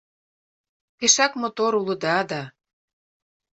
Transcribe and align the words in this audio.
Пешак 0.97 1.31
мотор 1.41 1.71
улыда 1.79 2.17
да 2.29 2.41